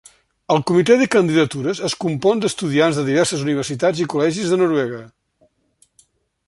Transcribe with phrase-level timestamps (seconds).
[0.53, 5.03] El Comitè de Candidatures es compon d'estudiants de diverses universitats i col·legis de Noruega.